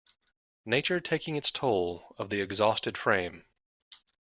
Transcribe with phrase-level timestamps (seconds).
[0.65, 3.45] Nature taking its toll of the exhausted frame.